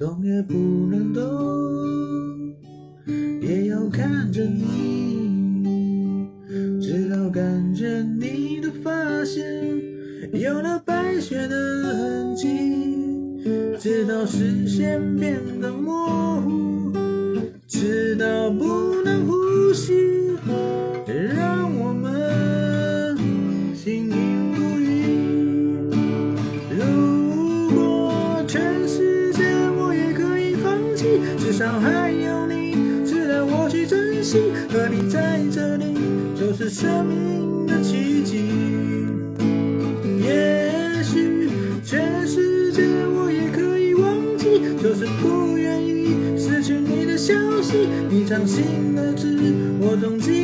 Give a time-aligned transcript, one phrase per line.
[0.00, 1.22] 动也不能动，
[3.42, 6.26] 也要看着你，
[6.80, 9.44] 直到感觉你的发线
[10.32, 11.54] 有了白雪的
[11.92, 13.44] 痕迹，
[13.78, 16.90] 直到视线变得模糊，
[17.68, 18.99] 直到不
[31.50, 34.38] 至少还有你值得我去珍惜。
[34.72, 35.84] 和你在这里，
[36.38, 38.44] 就是生命的奇迹。
[40.24, 41.50] 也许
[41.84, 47.88] 全世界我也可以忘记，就是不愿意失去你的消息。
[48.08, 49.36] 你掌心的痣，
[49.80, 50.39] 我总记。